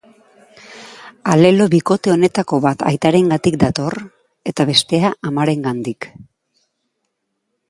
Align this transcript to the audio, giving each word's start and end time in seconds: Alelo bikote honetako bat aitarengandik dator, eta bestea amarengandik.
Alelo 1.33 1.67
bikote 1.73 2.13
honetako 2.15 2.59
bat 2.65 2.83
aitarengandik 2.93 3.61
dator, 3.67 3.99
eta 4.53 4.69
bestea 4.73 5.15
amarengandik. 5.33 6.13